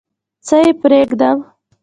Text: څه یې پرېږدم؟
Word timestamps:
څه 0.47 0.57
یې 0.63 0.71
پرېږدم؟ 0.81 1.37